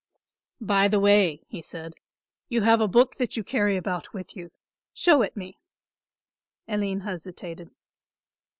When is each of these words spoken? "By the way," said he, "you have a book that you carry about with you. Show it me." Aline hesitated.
"By 0.59 0.87
the 0.87 0.99
way," 0.99 1.43
said 1.61 1.93
he, 2.49 2.55
"you 2.55 2.61
have 2.63 2.81
a 2.81 2.87
book 2.87 3.17
that 3.17 3.37
you 3.37 3.43
carry 3.43 3.75
about 3.75 4.13
with 4.13 4.35
you. 4.35 4.49
Show 4.95 5.21
it 5.21 5.37
me." 5.37 5.59
Aline 6.67 7.01
hesitated. 7.01 7.69